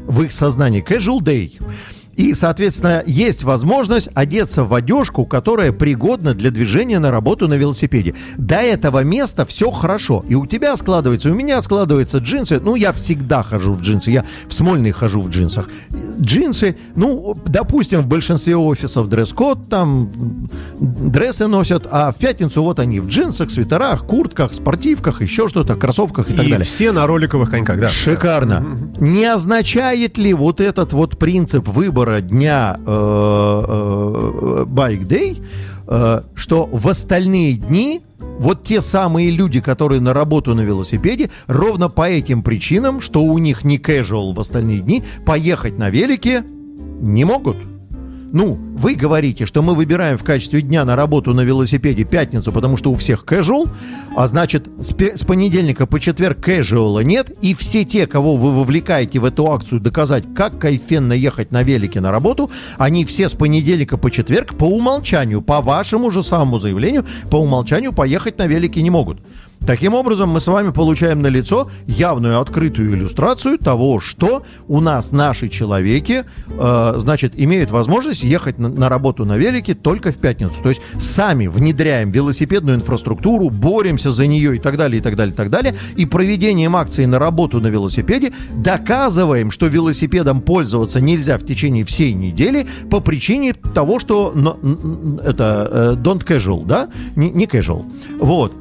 [0.10, 0.84] в их сознании.
[0.84, 1.62] Casual day.
[2.20, 8.14] И, соответственно, есть возможность одеться в одежку, которая пригодна для движения на работу на велосипеде.
[8.38, 10.26] До этого места все хорошо.
[10.28, 12.60] И у тебя складывается, у меня складываются джинсы.
[12.60, 14.12] Ну, я всегда хожу в джинсы.
[14.12, 15.70] Я в Смольный хожу в джинсах.
[16.20, 20.12] Джинсы, ну, допустим, в большинстве офисов дресс-код, там
[20.78, 26.30] дрессы носят, а в пятницу вот они в джинсах, свитерах, куртках, спортивках, еще что-то, кроссовках
[26.30, 26.66] и так И далее.
[26.66, 27.88] все на роликовых коньках, да.
[27.88, 28.78] Шикарно.
[29.00, 35.44] Не означает ли вот этот вот принцип выбора дня э, э, Bike Day,
[35.88, 38.02] э, что в остальные дни
[38.40, 43.38] вот те самые люди, которые на работу на велосипеде, ровно по этим причинам, что у
[43.38, 46.44] них не casual в остальные дни, поехать на велике
[47.02, 47.58] не могут.
[48.32, 52.78] Ну, вы говорите, что мы выбираем в качестве дня на работу на велосипеде пятницу, потому
[52.78, 53.68] что у всех casual,
[54.16, 59.20] а значит, с, с понедельника по четверг casual нет, и все те, кого вы вовлекаете
[59.20, 63.98] в эту акцию доказать, как кайфенно ехать на велике на работу, они все с понедельника
[63.98, 68.92] по четверг по умолчанию, по вашему же самому заявлению, по умолчанию поехать на велике не
[68.92, 69.20] могут.
[69.70, 75.12] Таким образом, мы с вами получаем на лицо явную открытую иллюстрацию того, что у нас
[75.12, 80.56] наши человеки, э, значит, имеют возможность ехать на, на работу на велике только в пятницу.
[80.64, 85.34] То есть сами внедряем велосипедную инфраструктуру, боремся за нее и так далее, и так далее,
[85.34, 85.76] и так далее.
[85.96, 92.14] И проведением акции на работу на велосипеде доказываем, что велосипедом пользоваться нельзя в течение всей
[92.14, 94.58] недели по причине того, что но-
[95.24, 97.86] это э, don't casual, да, не, не casual.
[98.20, 98.52] Вот.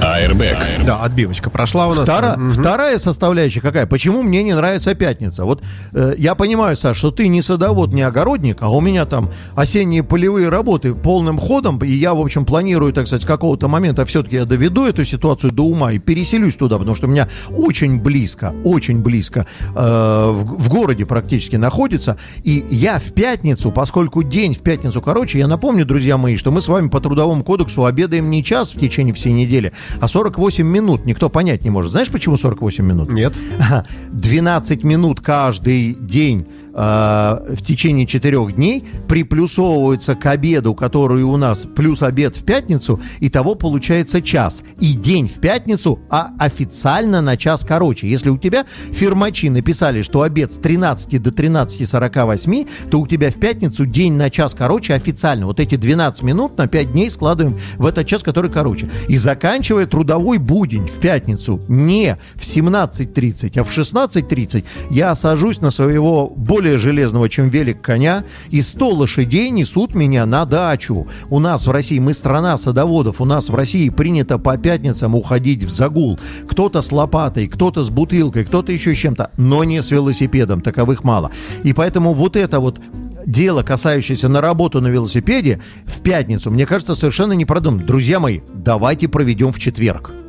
[0.00, 0.56] Airbag.
[0.86, 2.08] Да, отбивочка прошла у нас.
[2.08, 2.52] Втора- Мгм.
[2.52, 3.86] Вторая составляющая какая?
[3.86, 5.44] Почему мне не нравится пятница?
[5.44, 9.30] Вот э, я понимаю, Саш, что ты не садовод, не огородник, а у меня там
[9.56, 14.04] осенние полевые работы полным ходом, и я, в общем, планирую, так сказать, с какого-то момента
[14.06, 18.00] все-таки я доведу эту ситуацию до ума и переселюсь туда, потому что у меня очень
[18.00, 24.54] близко, очень близко э, в, в городе практически находится, и я в пятницу, поскольку день
[24.54, 28.30] в пятницу короче, я напомню, друзья мои, что мы с вами по трудовому кодексу обедаем
[28.30, 31.04] не час в течение всей недели, а 48 минут.
[31.04, 31.90] Никто понять не может.
[31.90, 33.12] Знаешь, почему 48 минут?
[33.12, 33.38] Нет.
[33.58, 33.86] Ага.
[34.12, 36.46] 12 минут каждый день
[36.78, 43.28] в течение четырех дней приплюсовываются к обеду, который у нас плюс обед в пятницу, и
[43.28, 44.62] того получается час.
[44.78, 48.08] И день в пятницу, а официально на час короче.
[48.08, 53.34] Если у тебя фирмачи написали, что обед с 13 до 13.48, то у тебя в
[53.34, 55.46] пятницу день на час короче официально.
[55.46, 58.88] Вот эти 12 минут на 5 дней складываем в этот час, который короче.
[59.08, 65.70] И заканчивая трудовой будень в пятницу не в 17.30, а в 16.30, я сажусь на
[65.70, 71.06] своего более железного, чем велик коня, и 100 лошадей несут меня на дачу.
[71.30, 75.64] У нас в России, мы страна садоводов, у нас в России принято по пятницам уходить
[75.64, 76.18] в загул.
[76.48, 81.04] Кто-то с лопатой, кто-то с бутылкой, кто-то еще с чем-то, но не с велосипедом, таковых
[81.04, 81.30] мало.
[81.62, 82.78] И поэтому вот это вот
[83.26, 87.84] дело, касающееся на работу на велосипеде, в пятницу, мне кажется, совершенно не продумано.
[87.84, 90.27] Друзья мои, давайте проведем в четверг.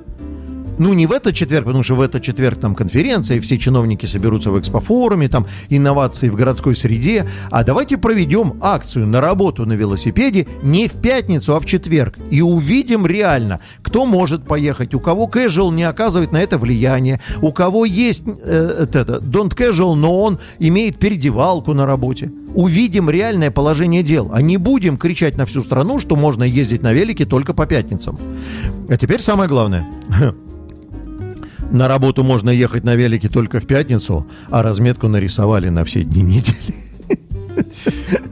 [0.80, 4.06] Ну, не в этот четверг, потому что в этот четверг там конференция, и все чиновники
[4.06, 7.28] соберутся в экспофоруме, там инновации в городской среде.
[7.52, 12.18] А давайте проведем акцию на работу на велосипеде не в пятницу, а в четверг.
[12.32, 17.52] И увидим реально, кто может поехать, у кого casual не оказывает на это влияние, у
[17.52, 22.32] кого есть э, это, don't casual, но он имеет передевалку на работе.
[22.56, 26.94] Увидим реальное положение дел, а не будем кричать на всю страну, что можно ездить на
[26.94, 28.18] велике только по пятницам.
[28.88, 29.86] А теперь самое главное.
[31.72, 36.22] На работу можно ехать на велике только в пятницу, а разметку нарисовали на все дни
[36.22, 36.76] недели.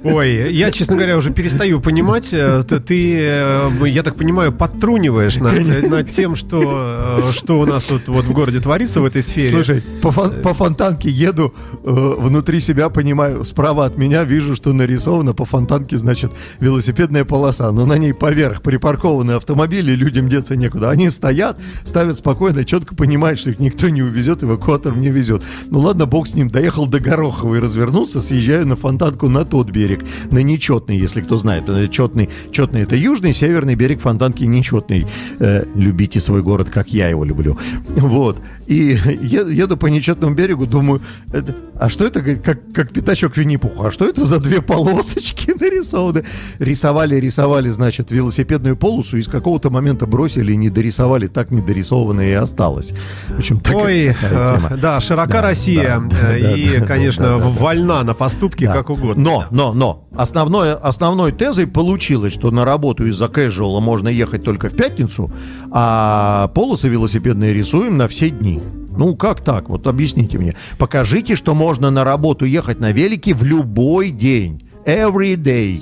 [0.04, 2.30] Ой, я, честно говоря, уже перестаю понимать.
[2.32, 7.84] э, Ты, э, я так понимаю, подтруниваешь над, над тем, что, э, что у нас
[7.84, 9.50] тут вот в городе творится в этой сфере.
[9.50, 14.74] Слушай, по, фон- по фонтанке еду, э, внутри себя понимаю, справа от меня вижу, что
[14.74, 20.90] нарисовано по фонтанке, значит, велосипедная полоса, но на ней поверх припаркованы автомобили, людям деться некуда.
[20.90, 25.44] Они стоят, ставят спокойно, четко понимают, что их никто не увезет, эвакуатор не везет.
[25.70, 30.04] Ну ладно, бог с ним, доехал до Гороховой, развернулся, съезжаю на фонтанку на тот берег,
[30.32, 31.64] на нечетный, если кто знает.
[31.68, 35.06] Э, Четный, четный это южный, северный берег фонтанки нечетный.
[35.40, 37.58] Э, любите свой город, как я его люблю.
[37.88, 38.38] Вот.
[38.68, 43.92] И еду по нечетному берегу, думаю, это- а что это, как, как пятачок Винни-Пуха, а
[43.92, 46.24] что это за две полосочки нарисованы?
[46.60, 51.62] Рисовали, рисовали, значит, велосипедную полосу, и с какого-то момента бросили и не дорисовали, так не
[51.62, 52.94] дорисованное и осталось.
[53.30, 54.78] В общем, такая, Ой, такая э, тема.
[54.78, 57.50] да, широка Да, Россия да, да, э, да, и, да, конечно, да, да, да.
[57.50, 58.74] вольна на поступки Да.
[58.74, 59.24] как угодно.
[59.28, 64.70] Но, но, но, основное, основной тезой получилось, что на работу из-за casual можно ехать только
[64.70, 65.30] в пятницу,
[65.72, 68.62] а полосы велосипедные рисуем на все дни.
[68.98, 69.70] Ну, как так?
[69.70, 70.56] Вот объясните мне.
[70.78, 74.64] Покажите, что можно на работу ехать на велике в любой день.
[74.86, 75.82] Every day.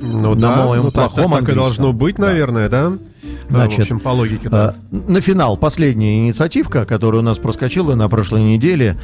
[0.00, 1.64] Ну на да, моем ну, так, плохом так и английском.
[1.64, 2.92] должно быть, наверное, да?
[3.48, 4.74] Да, Значит, в общем, по логике, да.
[4.92, 8.96] А, На финал последняя инициативка, которая у нас проскочила на прошлой неделе.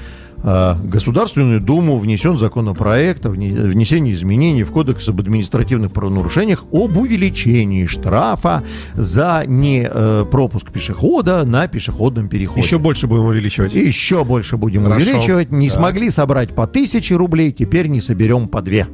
[0.43, 6.97] А, Государственную Думу внесен законопроект о вне- внесении изменений в Кодекс об административных правонарушениях об
[6.97, 8.65] увеличении штрафа
[8.95, 12.63] за не э, пропуск пешехода на пешеходном переходе.
[12.63, 13.75] Еще больше будем увеличивать.
[13.75, 15.05] Еще больше будем Хорошо.
[15.11, 15.51] увеличивать.
[15.53, 15.75] Не Да.
[15.75, 18.87] смогли собрать по тысяче рублей, теперь не соберем по две.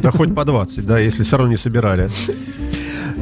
[0.00, 2.08] Да хоть по 20, да, если все равно не собирали.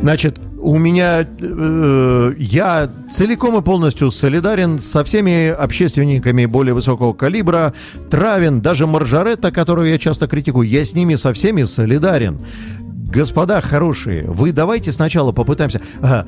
[0.03, 7.73] Значит, у меня э, я целиком и полностью солидарен со всеми общественниками более высокого калибра.
[8.11, 12.41] Травин, даже Маржаретта, которую я часто критикую, я с ними со всеми солидарен.
[12.81, 15.81] Господа хорошие, вы давайте сначала попытаемся.
[16.03, 16.27] Ага,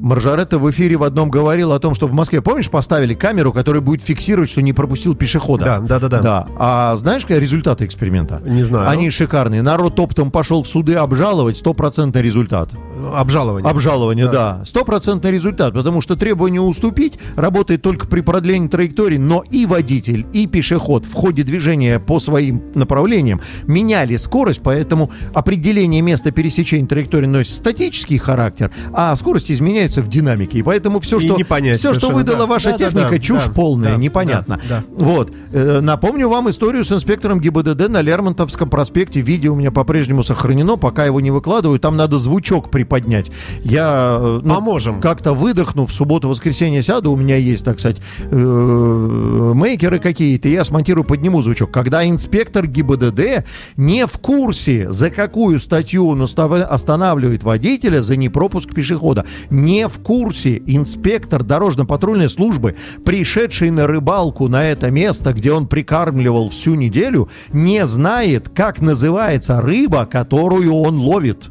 [0.00, 3.80] Маржаретта в эфире в одном говорил о том, что в Москве, помнишь, поставили камеру, которая
[3.80, 5.64] будет фиксировать, что не пропустил пешехода.
[5.64, 6.20] Да, да, да, да.
[6.20, 6.46] Да.
[6.56, 8.40] А знаешь, какие результаты эксперимента?
[8.44, 8.88] Не знаю.
[8.88, 9.62] Они шикарные.
[9.62, 12.70] Народ оптом пошел в суды обжаловать, стопроцентный результат.
[13.14, 13.70] Обжалование.
[13.70, 14.62] Обжалование, да.
[14.64, 20.46] Стопроцентный результат, потому что требование уступить работает только при продлении траектории, но и водитель, и
[20.46, 27.52] пешеход в ходе движения по своим направлениям меняли скорость, поэтому определение места пересечения траектории носит
[27.52, 30.58] статический характер, а скорость изменяется в динамике.
[30.58, 31.36] И поэтому все, И что,
[31.74, 32.46] все, что выдала да.
[32.46, 34.60] ваша Да, да, техника, да, чушь да, полная, да, непонятно.
[34.68, 35.32] да, Вот.
[35.52, 39.20] Э, Напомню вам историю с инспектором ГИБДД на Лермонтовском проспекте.
[39.20, 41.78] Видео у меня по-прежнему сохранено, пока его не выкладываю.
[41.78, 43.30] Там надо звучок при приподнять.
[43.62, 45.00] Я э, ну, Поможем.
[45.00, 47.98] как-то выдохну, в субботу-воскресенье сяду, у меня есть, так сказать,
[48.30, 51.70] э, мейкеры какие-то, я смонтирую, подниму звучок.
[51.70, 53.44] Когда инспектор ГИБДД
[53.76, 60.62] не в курсе, за какую статью он останавливает водителя за непропуск пешехода, не в курсе
[60.66, 62.74] инспектор дорожно-патрульной службы,
[63.04, 69.60] пришедший на рыбалку на это место, где он прикармливал всю неделю, не знает, как называется
[69.60, 71.48] рыба, которую он ловит.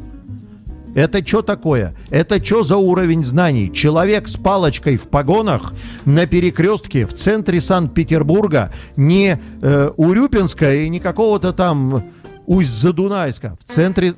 [0.97, 1.93] Это что такое?
[2.09, 3.71] Это что за уровень знаний?
[3.71, 5.73] Человек с палочкой в погонах
[6.05, 12.03] на перекрестке в центре Санкт-Петербурга, не э, Урюпинска и не какого-то там
[12.47, 14.15] Усть-Задунайска, в центре,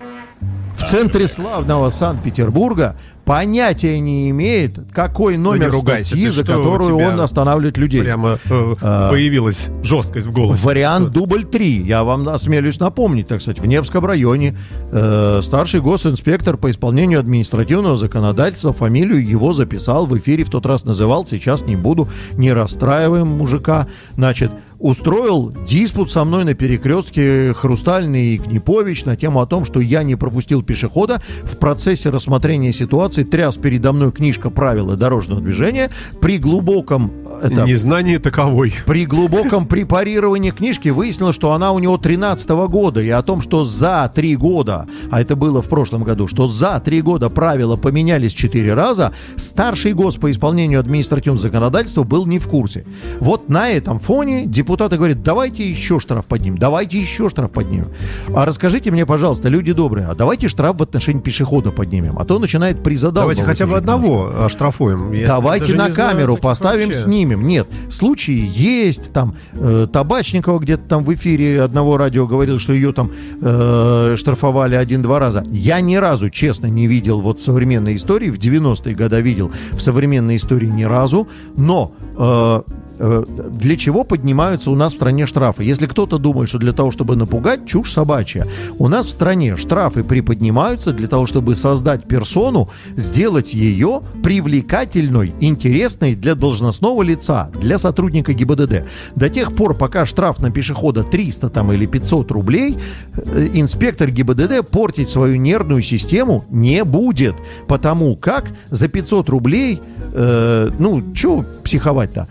[0.77, 2.95] в центре славного Санкт-Петербурга
[3.29, 8.01] понятия не имеет, какой номер не ругайся, статьи, за которую он останавливает людей.
[8.01, 9.11] Прямо э, А.
[9.11, 10.65] появилась жесткость в голосе.
[10.65, 11.83] Вариант дубль 3.
[11.83, 14.57] Я вам осмелюсь напомнить, так сказать, в Невском районе
[14.91, 20.83] э, старший госинспектор по исполнению административного законодательства фамилию его записал в эфире, в тот раз
[20.83, 23.85] называл, сейчас не буду, не расстраиваем мужика.
[24.15, 29.81] Значит, устроил диспут со мной на перекрестке Хрустальный и Книпович на тему о том, что
[29.81, 35.89] я не пропустил пешехода в процессе рассмотрения ситуации, тряс передо мной книжка правила дорожного движения
[36.21, 37.11] при глубоком
[37.41, 38.73] это, Незнание таковой.
[38.85, 43.63] при глубоком препарировании книжки выяснилось, что она у него 13 года, и о том, что
[43.63, 48.33] за три года, а это было в прошлом году, что за три года правила поменялись
[48.33, 52.85] четыре раза, старший гос по исполнению административного законодательства был не в курсе.
[53.19, 57.87] Вот на этом фоне депутаты говорят, давайте еще штраф поднимем, давайте еще штраф поднимем.
[58.33, 62.39] А расскажите мне, пожалуйста, люди добрые, а давайте штраф в отношении пешехода поднимем, а то
[62.39, 63.37] начинает призадалбывать.
[63.37, 63.93] Давайте хотя бы уже немножко.
[63.93, 65.11] одного оштрафуем.
[65.13, 67.01] Я Давайте на знаю камеру таких поставим, вообще.
[67.01, 67.47] снимем.
[67.47, 69.13] Нет, случаи есть.
[69.13, 74.75] Там э, Табачникова где-то там в эфире одного радио говорил, что ее там э, штрафовали
[74.75, 75.43] один-два раза.
[75.49, 78.29] Я ни разу, честно, не видел вот современной истории.
[78.29, 81.27] В 90-е годы видел в современной истории ни разу.
[81.57, 82.61] Но э,
[82.99, 85.63] для чего поднимаются у нас в стране штрафы?
[85.63, 88.47] Если кто-то думает, что для того, чтобы напугать, чушь собачья.
[88.77, 96.15] У нас в стране штрафы приподнимаются для того, чтобы создать персону, сделать ее привлекательной, интересной
[96.15, 98.85] для должностного лица, для сотрудника ГИБДД.
[99.15, 102.77] До тех пор, пока штраф на пешехода 300 там, или 500 рублей,
[103.15, 107.35] э, инспектор ГИБДД портить свою нервную систему не будет.
[107.67, 109.81] Потому как за 500 рублей,
[110.13, 112.27] э, ну, что психовать-то?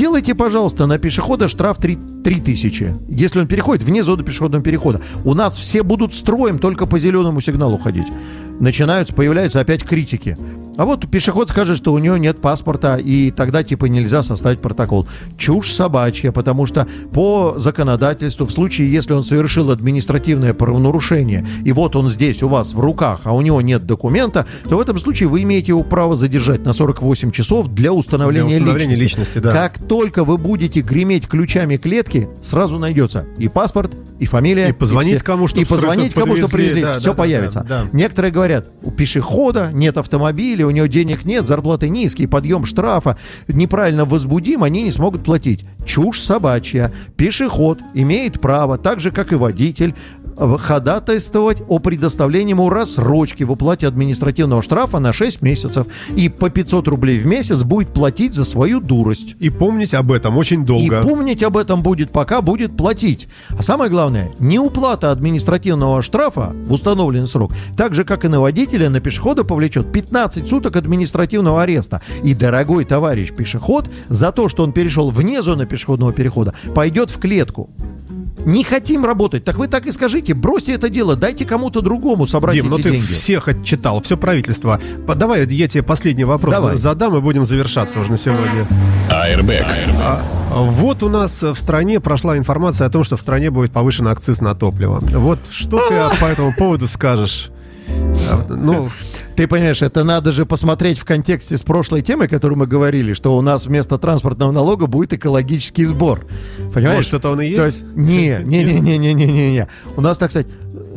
[0.00, 5.02] Сделайте, пожалуйста, на пешехода штраф 3, 3000, если он переходит вне зоны пешеходного перехода.
[5.26, 8.06] У нас все будут строем только по зеленому сигналу ходить.
[8.60, 10.38] Начинаются, появляются опять критики.
[10.76, 15.06] А вот пешеход скажет, что у него нет паспорта, и тогда типа нельзя составить протокол.
[15.36, 21.96] Чушь собачья, потому что по законодательству, в случае, если он совершил административное правонарушение, и вот
[21.96, 25.28] он здесь у вас в руках, а у него нет документа, то в этом случае
[25.28, 29.18] вы имеете его право задержать на 48 часов для установления, Для установления личности.
[29.20, 29.52] личности, да.
[29.52, 34.68] Как только вы будете греметь ключами клетки, сразу найдется и паспорт, и фамилия.
[34.68, 36.82] И позвонить все- кому, чтоб И позвонить кому, что привезли.
[36.82, 37.66] Да, все да, да, появится.
[37.68, 37.88] да, да.
[37.92, 43.16] Некоторые говорят, у пешехода нет автомобиля, у него денег нет, зарплаты низкие, подъем штрафа,
[43.48, 45.64] неправильно возбудим, они не смогут платить.
[45.84, 46.92] Чушь собачья.
[47.16, 49.94] Пешеход имеет право, так же, как и водитель,
[50.58, 55.86] ходатайствовать о предоставлении ему рассрочки в уплате административного штрафа на 6 месяцев.
[56.16, 59.36] И по 500 рублей в месяц будет платить за свою дурость.
[59.38, 61.00] И помнить об этом очень долго.
[61.00, 63.28] И помнить об этом будет, пока будет платить.
[63.56, 68.88] А самое главное, неуплата административного штрафа в установленный срок, так же, как и на водителя,
[68.88, 72.00] на пешехода повлечет 15 суток административного ареста.
[72.22, 77.18] И, дорогой товарищ пешеход, за то, что он перешел вне зоны пешеходного перехода, пойдет в
[77.18, 77.70] клетку.
[78.46, 82.54] Не хотим работать, так вы так и скажите, бросьте это дело, дайте кому-то другому собрать
[82.54, 83.04] Дим, ну эти ты деньги.
[83.12, 84.80] всех отчитал, все правительство.
[85.06, 86.76] По- Давай я тебе последний вопрос Давай.
[86.76, 88.66] за- задам и будем завершаться уже на сегодня.
[89.10, 89.66] Airbag.
[90.54, 94.40] Вот у нас в стране прошла информация о том, что в стране будет повышен акциз
[94.40, 94.98] на топливо.
[95.00, 97.50] Вот что ты по этому поводу скажешь?
[97.88, 98.90] А, Ну,
[99.36, 103.36] ты понимаешь, это надо же посмотреть в контексте с прошлой темой, которую мы говорили, что
[103.36, 106.26] у нас вместо транспортного налога будет экологический сбор.
[106.74, 107.06] Понимаешь?
[107.06, 107.56] Может, то он и есть?
[107.56, 109.68] То есть не, не, не, не, не, не, не, не.
[109.96, 110.48] У нас, так сказать,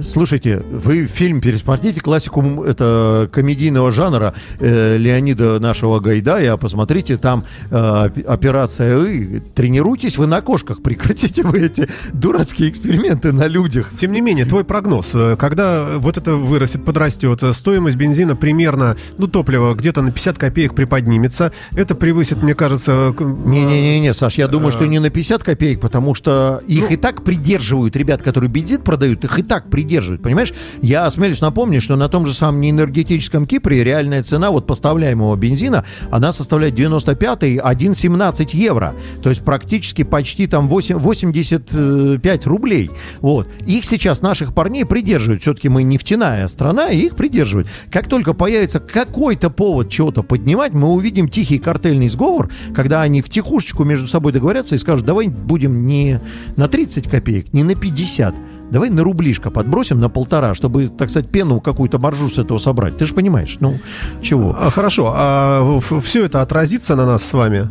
[0.05, 8.05] слушайте, вы фильм пересмотрите классику это комедийного жанра э, Леонида нашего Гайдая, посмотрите, там э,
[8.07, 9.39] оп- операция «И».
[9.39, 13.91] Тренируйтесь вы на кошках, прекратите вы эти дурацкие эксперименты на людях.
[13.95, 18.97] Тем не менее, твой прогноз, э, когда вот это вырастет, подрастет, э, стоимость бензина примерно,
[19.17, 23.13] ну, топливо где-то на 50 копеек приподнимется, это превысит, мне кажется...
[23.17, 27.23] к- Не-не-не, Саш, я думаю, что не на 50 копеек, потому что их и так
[27.23, 30.21] придерживают, ребят, которые бензин продают, их и так придерживают придерживают.
[30.21, 35.35] Понимаешь, я осмелюсь напомнить, что на том же самом неэнергетическом Кипре реальная цена вот поставляемого
[35.35, 38.95] бензина, она составляет 95 1,17 евро.
[39.21, 42.89] То есть практически почти там 8, 85 рублей.
[43.19, 43.49] Вот.
[43.67, 45.41] Их сейчас наших парней придерживают.
[45.41, 47.67] Все-таки мы нефтяная страна, и их придерживают.
[47.91, 53.29] Как только появится какой-то повод чего-то поднимать, мы увидим тихий картельный сговор, когда они в
[53.29, 56.21] тихушечку между собой договорятся и скажут, давай будем не
[56.55, 58.33] на 30 копеек, не на 50,
[58.71, 62.97] давай на рублишко подбросим на полтора, чтобы, так сказать, пену какую-то маржу с этого собрать.
[62.97, 63.77] Ты же понимаешь, ну,
[64.21, 64.55] чего?
[64.59, 67.69] А, Хорошо, а все это отразится на нас с вами?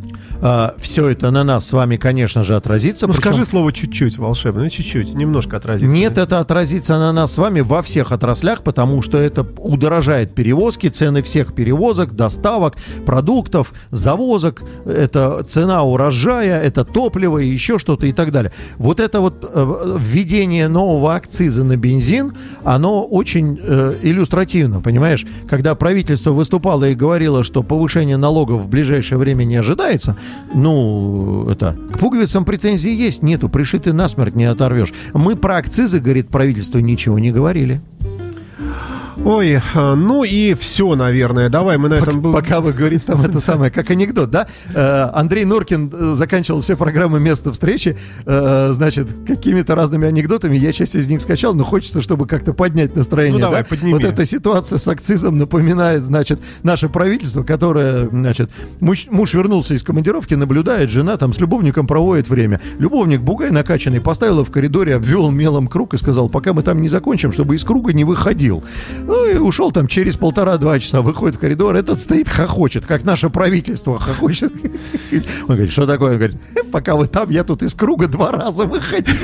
[0.79, 3.07] Все это на нас с вами, конечно же, отразится.
[3.07, 5.95] Ну Причем- скажи слово чуть-чуть, волшебно, ну, чуть-чуть, немножко отразится.
[5.95, 10.89] Нет, это отразится на нас с вами во всех отраслях, потому что это удорожает перевозки,
[10.89, 12.77] цены всех перевозок, доставок,
[13.07, 18.53] продуктов, завозок, это цена урожая, это топливо и еще что-то и так далее.
[18.79, 22.33] Вот это вот э, введение нового акциза на бензин,
[22.65, 25.25] оно очень э, иллюстративно, понимаешь?
[25.49, 30.17] Когда правительство выступало и говорило, что повышение налогов в ближайшее время не ожидается,
[30.55, 34.93] ну, это, к пуговицам претензий есть, нету, пришиты насмерть не оторвешь.
[35.15, 37.81] Мы про акцизы, говорит правительство, ничего не говорили.
[39.25, 41.49] Ой, а, ну и все, наверное.
[41.49, 42.21] Давай мы на этом...
[42.21, 44.49] бу- Пока вы говорите там это самое, как анекдот, да?
[44.75, 47.97] Э, Андрей Норкин э, заканчивал все программы «Место встречи»,
[48.27, 50.57] э, значит, какими-то разными анекдотами.
[50.57, 53.35] Я часть из них скачал, но хочется, чтобы как-то поднять настроение.
[53.35, 53.69] Ну, давай, да?
[53.69, 53.93] подними.
[53.93, 58.51] Вот эта ситуация с акцизом напоминает, значит, наше правительство, которое, значит,
[58.81, 62.61] муж, муж вернулся из командировки, наблюдает, жена там с любовником проводит время.
[62.79, 66.89] Любовник, бугай накачанный, поставила в коридоре, обвел мелом круг и сказал, пока мы там не
[66.89, 68.65] закончим, чтобы из круга не выходил.
[69.13, 73.29] Ну и ушел там через полтора-два часа, выходит в коридор, этот стоит, хохочет, как наше
[73.29, 74.55] правительство хохочет.
[75.13, 76.13] Он говорит, что такое?
[76.13, 76.41] Он говорит,
[76.73, 79.15] пока вы там, я тут из круга два раза выходил.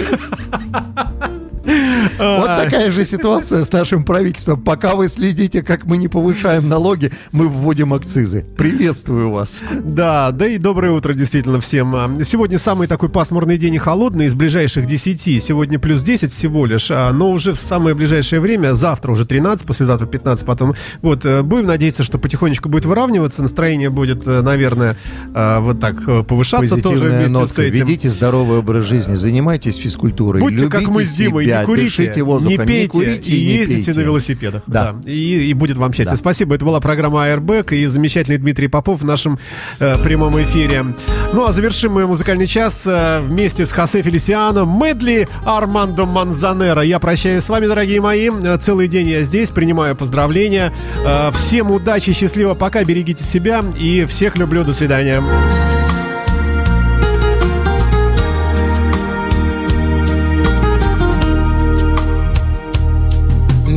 [2.18, 4.60] Вот такая же ситуация с нашим правительством.
[4.60, 8.44] Пока вы следите, как мы не повышаем налоги, мы вводим акцизы.
[8.56, 9.62] Приветствую вас.
[9.84, 11.94] Да, да и доброе утро действительно всем.
[11.94, 15.42] А, Сегодня самый такой пасмурный день и холодный из ближайших 10.
[15.42, 19.66] Сегодня плюс 10 всего лишь, а, но уже в самое ближайшее время, завтра уже 13,
[19.66, 20.74] послезавтра 15, потом.
[21.02, 24.96] Вот, э, будем надеяться, что потихонечку будет выравниваться, настроение будет, э, наверное,
[25.34, 27.62] а, вот так э, повышаться тоже Позитивная вместе с нотка.
[27.62, 27.86] этим.
[27.86, 30.40] Ведите здоровый образ жизни, занимайтесь физкультурой.
[30.40, 33.52] Будьте как мы с Димой, себя, не курите, дышите воздухом, не пейте курите и не
[33.54, 34.00] ездите пейте.
[34.00, 34.62] на велосипедах.
[34.66, 34.96] Да.
[35.06, 36.12] И, и будет вам счастье.
[36.12, 36.16] Да.
[36.16, 36.54] Спасибо.
[36.54, 39.38] Это была программа Airbag и замечательный Дмитрий Попов в нашем
[39.80, 40.84] э, прямом эфире.
[41.32, 46.82] Ну а завершим мы музыкальный час э, вместе с Хосе Фелисиано, Медли Армандо Манзанера.
[46.82, 48.30] Я прощаюсь с вами, дорогие мои.
[48.30, 50.72] Э, Целый день я здесь, принимаю поздравления.
[51.04, 54.64] Э, Всем удачи, счастливо, пока, берегите себя и всех люблю.
[54.64, 55.77] До свидания.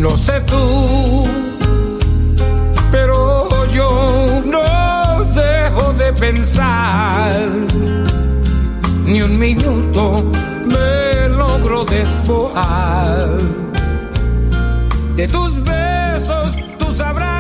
[0.02, 1.24] No sé tú,
[2.92, 7.32] pero yo no dejo de pensar.
[9.06, 10.24] Ni un minuto
[10.66, 13.28] me logro despojar
[15.18, 17.31] de tus besos, tus abrazos